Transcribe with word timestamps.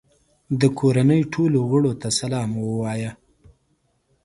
د 0.59 0.61
کورنۍ 0.79 1.21
ټولو 1.33 1.59
غړو 1.69 1.91
ته 2.01 2.09
سلام 2.19 2.49
ووایه. 2.57 3.11